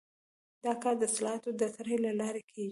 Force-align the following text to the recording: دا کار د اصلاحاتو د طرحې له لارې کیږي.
دا 0.63 0.73
کار 0.83 0.95
د 0.97 1.03
اصلاحاتو 1.11 1.49
د 1.61 1.61
طرحې 1.75 1.97
له 2.05 2.11
لارې 2.19 2.41
کیږي. 2.51 2.69